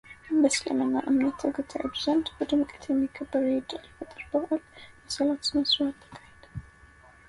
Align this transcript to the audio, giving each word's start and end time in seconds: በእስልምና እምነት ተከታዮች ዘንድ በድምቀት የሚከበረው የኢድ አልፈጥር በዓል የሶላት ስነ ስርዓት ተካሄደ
በእስልምና 0.41 0.95
እምነት 1.09 1.35
ተከታዮች 1.41 1.97
ዘንድ 2.05 2.25
በድምቀት 2.37 2.85
የሚከበረው 2.91 3.51
የኢድ 3.53 3.69
አልፈጥር 3.79 4.23
በዓል 4.33 4.61
የሶላት 5.05 5.41
ስነ 5.49 5.61
ስርዓት 5.73 5.99
ተካሄደ 6.05 6.65